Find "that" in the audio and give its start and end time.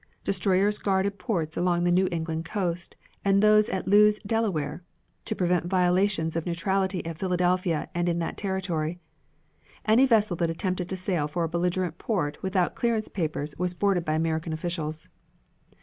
8.17-8.35, 10.37-10.49